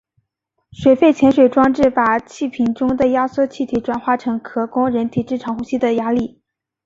[0.71, 6.41] 水肺潜水装置把气瓶中的压缩气体转化成可供人体正常呼吸的压力。